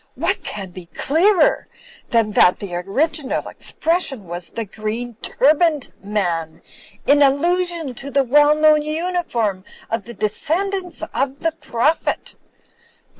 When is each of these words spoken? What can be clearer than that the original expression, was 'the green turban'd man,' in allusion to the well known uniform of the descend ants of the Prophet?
What 0.15 0.43
can 0.43 0.71
be 0.71 0.87
clearer 0.87 1.67
than 2.09 2.31
that 2.31 2.57
the 2.57 2.73
original 2.73 3.47
expression, 3.47 4.25
was 4.25 4.49
'the 4.49 4.65
green 4.65 5.13
turban'd 5.21 5.93
man,' 6.03 6.63
in 7.05 7.21
allusion 7.21 7.93
to 7.93 8.09
the 8.09 8.23
well 8.23 8.55
known 8.55 8.81
uniform 8.81 9.63
of 9.91 10.05
the 10.05 10.15
descend 10.15 10.73
ants 10.73 11.03
of 11.13 11.41
the 11.41 11.51
Prophet? 11.51 12.35